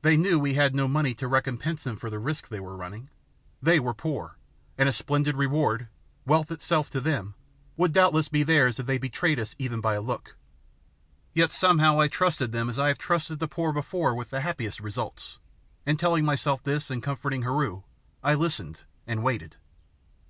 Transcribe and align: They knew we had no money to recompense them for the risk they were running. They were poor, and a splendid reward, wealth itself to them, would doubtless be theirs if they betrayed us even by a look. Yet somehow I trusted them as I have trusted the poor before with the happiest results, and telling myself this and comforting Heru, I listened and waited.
They 0.00 0.16
knew 0.16 0.38
we 0.38 0.54
had 0.54 0.74
no 0.74 0.88
money 0.88 1.12
to 1.16 1.28
recompense 1.28 1.84
them 1.84 1.96
for 1.98 2.08
the 2.08 2.18
risk 2.18 2.48
they 2.48 2.58
were 2.58 2.74
running. 2.74 3.10
They 3.60 3.78
were 3.78 3.92
poor, 3.92 4.38
and 4.78 4.88
a 4.88 4.94
splendid 4.94 5.36
reward, 5.36 5.88
wealth 6.24 6.50
itself 6.50 6.88
to 6.88 7.02
them, 7.02 7.34
would 7.76 7.92
doubtless 7.92 8.30
be 8.30 8.42
theirs 8.42 8.80
if 8.80 8.86
they 8.86 8.96
betrayed 8.96 9.38
us 9.38 9.54
even 9.58 9.82
by 9.82 9.92
a 9.92 10.00
look. 10.00 10.36
Yet 11.34 11.52
somehow 11.52 12.00
I 12.00 12.08
trusted 12.08 12.50
them 12.50 12.70
as 12.70 12.78
I 12.78 12.88
have 12.88 12.96
trusted 12.96 13.40
the 13.40 13.46
poor 13.46 13.74
before 13.74 14.14
with 14.14 14.30
the 14.30 14.40
happiest 14.40 14.80
results, 14.80 15.36
and 15.84 15.98
telling 16.00 16.24
myself 16.24 16.62
this 16.62 16.90
and 16.90 17.02
comforting 17.02 17.42
Heru, 17.42 17.82
I 18.24 18.36
listened 18.36 18.84
and 19.06 19.22
waited. 19.22 19.56